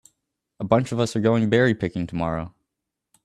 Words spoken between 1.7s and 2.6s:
picking tomorrow.